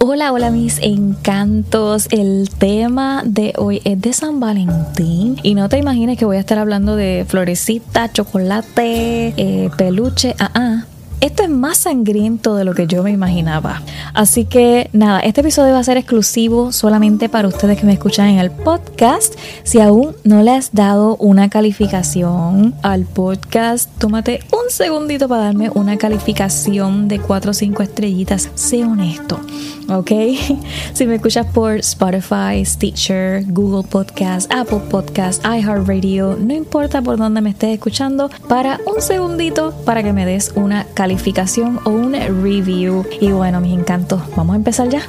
[0.00, 2.06] Hola, hola mis encantos.
[2.12, 6.40] El tema de hoy es de San Valentín y no te imagines que voy a
[6.40, 10.84] estar hablando de florecita, chocolate, eh, peluche, ah, ah
[11.20, 13.82] esto es más sangriento de lo que yo me imaginaba.
[14.14, 18.28] Así que nada, este episodio va a ser exclusivo solamente para ustedes que me escuchan
[18.28, 19.34] en el podcast.
[19.64, 25.70] Si aún no le has dado una calificación al podcast, tómate un segundito para darme
[25.74, 28.50] una calificación de 4 o 5 estrellitas.
[28.54, 29.40] Sé honesto,
[29.88, 30.10] ¿ok?
[30.92, 37.40] Si me escuchas por Spotify, Stitcher, Google Podcast, Apple Podcast, iHeartRadio, no importa por dónde
[37.40, 42.12] me estés escuchando, para un segundito para que me des una calificación calificación o un
[42.12, 43.06] review.
[43.18, 45.00] Y bueno, mis encantos, vamos a empezar ya.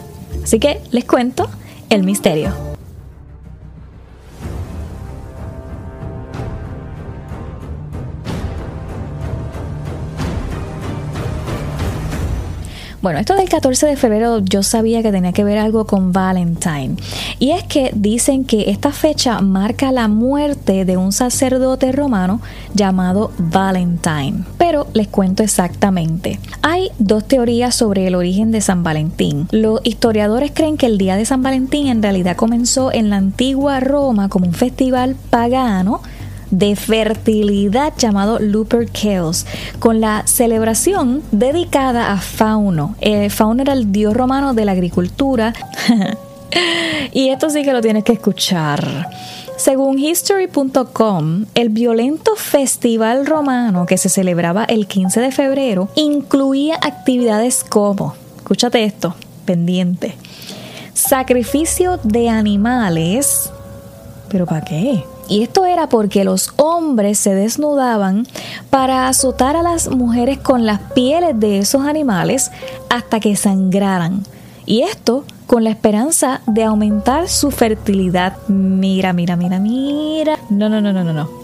[0.41, 1.49] Así que les cuento
[1.89, 2.68] el misterio.
[13.01, 16.97] Bueno, esto del 14 de febrero yo sabía que tenía que ver algo con Valentine.
[17.39, 22.41] Y es que dicen que esta fecha marca la muerte de un sacerdote romano
[22.73, 24.43] llamado Valentine.
[24.57, 26.41] Pero les cuento exactamente.
[26.61, 29.47] Hay dos teorías sobre el origen de San Valentín.
[29.51, 33.79] Los historiadores creen que el día de San Valentín en realidad comenzó en la antigua
[33.79, 36.01] Roma como un festival pagano
[36.51, 39.45] de fertilidad llamado Lupercales,
[39.79, 42.95] con la celebración dedicada a Fauno.
[43.01, 45.53] Eh, Fauno era el dios romano de la agricultura.
[47.11, 49.07] y esto sí que lo tienes que escuchar.
[49.59, 57.65] Según history.com, el violento festival romano que se celebraba el 15 de febrero incluía actividades
[57.65, 60.15] como, escúchate esto, pendiente,
[60.93, 63.51] sacrificio de animales,
[64.29, 65.03] pero ¿para qué?
[65.27, 68.27] Y esto era porque los hombres se desnudaban
[68.69, 72.51] para azotar a las mujeres con las pieles de esos animales
[72.89, 74.23] hasta que sangraran.
[74.65, 78.37] Y esto con la esperanza de aumentar su fertilidad.
[78.47, 80.37] Mira, mira, mira, mira.
[80.49, 81.38] No, no, no, no, no, no.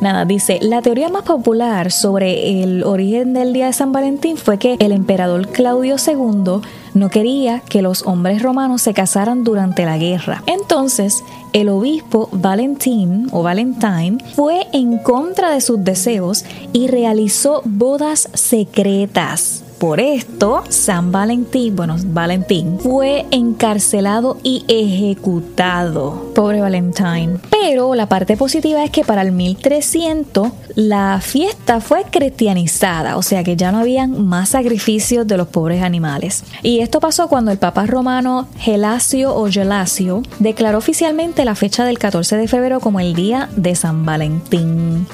[0.00, 4.58] Nada, dice, la teoría más popular sobre el origen del día de San Valentín fue
[4.58, 6.62] que el emperador Claudio II
[6.94, 10.42] no quería que los hombres romanos se casaran durante la guerra.
[10.46, 18.30] Entonces, el obispo Valentín o Valentine fue en contra de sus deseos y realizó bodas
[18.32, 19.64] secretas.
[19.80, 26.32] Por esto, San Valentín, bueno, Valentín, fue encarcelado y ejecutado.
[26.34, 27.38] Pobre Valentine.
[27.50, 33.42] Pero la parte positiva es que para el 1300 la fiesta fue cristianizada, o sea
[33.42, 36.44] que ya no habían más sacrificios de los pobres animales.
[36.62, 41.98] Y esto pasó cuando el Papa romano Gelasio o Gelasio declaró oficialmente la fecha del
[41.98, 45.06] 14 de febrero como el día de San Valentín.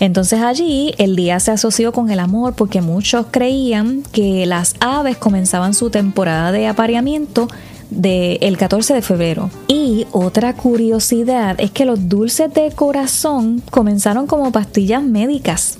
[0.00, 5.16] Entonces allí el día se asoció con el amor porque muchos creían que las aves
[5.16, 7.48] comenzaban su temporada de apareamiento
[7.90, 9.50] del 14 de febrero.
[9.68, 15.78] Y otra curiosidad es que los dulces de corazón comenzaron como pastillas médicas.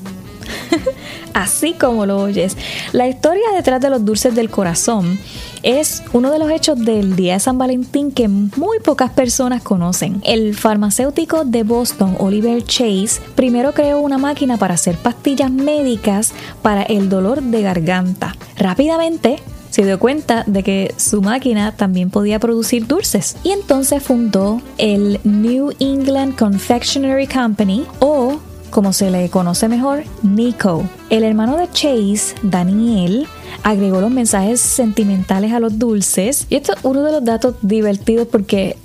[1.34, 2.56] Así como lo oyes.
[2.92, 5.18] La historia detrás de los dulces del corazón
[5.62, 10.20] es uno de los hechos del Día de San Valentín que muy pocas personas conocen.
[10.24, 16.32] El farmacéutico de Boston, Oliver Chase, primero creó una máquina para hacer pastillas médicas
[16.62, 18.36] para el dolor de garganta.
[18.56, 19.40] Rápidamente
[19.70, 25.20] se dio cuenta de que su máquina también podía producir dulces y entonces fundó el
[25.24, 28.38] New England Confectionery Company o
[28.70, 30.84] como se le conoce mejor, Nico.
[31.10, 33.26] El hermano de Chase, Daniel,
[33.62, 36.46] agregó los mensajes sentimentales a los dulces.
[36.50, 38.76] Y esto es uno de los datos divertidos porque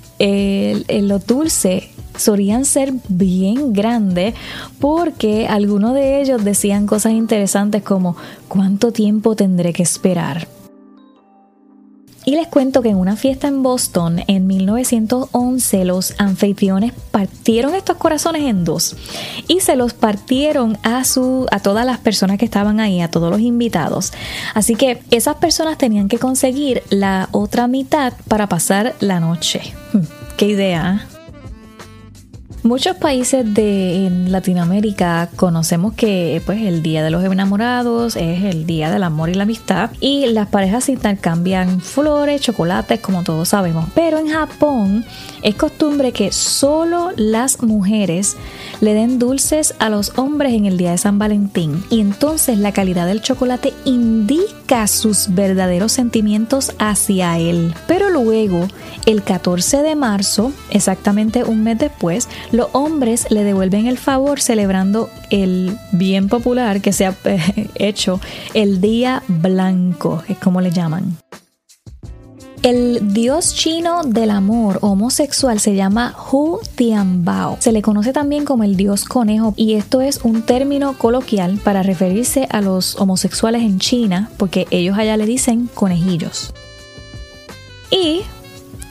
[1.01, 1.85] los dulces
[2.17, 4.35] solían ser bien grandes
[4.79, 8.15] porque algunos de ellos decían cosas interesantes como
[8.47, 10.47] ¿cuánto tiempo tendré que esperar?
[12.23, 17.97] Y les cuento que en una fiesta en Boston en 1911 los anfitriones partieron estos
[17.97, 18.95] corazones en dos
[19.47, 23.31] y se los partieron a su a todas las personas que estaban ahí, a todos
[23.31, 24.13] los invitados.
[24.53, 29.61] Así que esas personas tenían que conseguir la otra mitad para pasar la noche.
[29.93, 30.01] Hmm,
[30.37, 31.07] qué idea.
[32.63, 38.91] Muchos países de Latinoamérica conocemos que pues el Día de los Enamorados es el Día
[38.91, 43.89] del Amor y la Amistad y las parejas intercambian flores, chocolates, como todos sabemos.
[43.95, 45.03] Pero en Japón
[45.41, 48.37] es costumbre que solo las mujeres
[48.79, 52.73] le den dulces a los hombres en el Día de San Valentín y entonces la
[52.73, 57.73] calidad del chocolate indica sus verdaderos sentimientos hacia él.
[57.87, 58.67] Pero luego,
[59.07, 65.09] el 14 de marzo, exactamente un mes después, los hombres le devuelven el favor celebrando
[65.29, 67.15] el bien popular que se ha
[67.75, 68.19] hecho
[68.53, 71.17] el Día Blanco, es como le llaman.
[72.63, 77.57] El dios chino del amor homosexual se llama Hu Tianbao.
[77.59, 81.81] Se le conoce también como el dios conejo y esto es un término coloquial para
[81.81, 86.53] referirse a los homosexuales en China porque ellos allá le dicen conejillos.
[87.89, 88.21] Y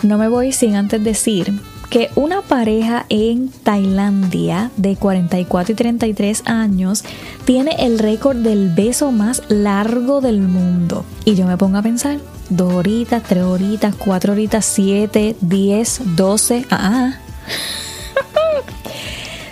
[0.02, 1.52] no me voy sin antes decir
[1.90, 7.04] que una pareja en Tailandia de 44 y 33 años
[7.44, 11.04] tiene el récord del beso más largo del mundo.
[11.24, 16.64] Y yo me pongo a pensar, dos horitas, tres horitas, cuatro horitas, siete, diez, doce,
[16.70, 17.14] ah,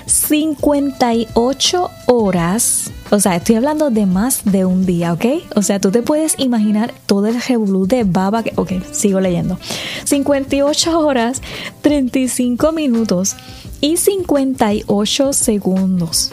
[0.06, 2.90] 58 horas.
[3.10, 5.24] O sea, estoy hablando de más de un día, ¿ok?
[5.54, 8.52] O sea, tú te puedes imaginar todo el revolú de baba que...
[8.56, 9.58] Ok, sigo leyendo.
[10.04, 11.40] 58 horas,
[11.80, 13.36] 35 minutos
[13.80, 16.32] y 58 segundos.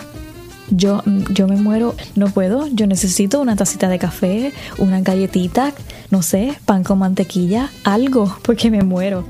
[0.69, 5.73] Yo, yo me muero, no puedo, yo necesito una tacita de café, una galletita,
[6.09, 9.25] no sé, pan con mantequilla, algo, porque me muero.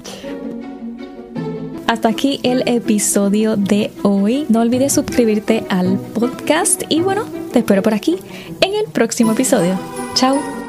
[1.88, 4.46] Hasta aquí el episodio de hoy.
[4.50, 8.18] No olvides suscribirte al podcast y bueno, te espero por aquí
[8.62, 9.78] en el próximo episodio.
[10.16, 10.65] Chao.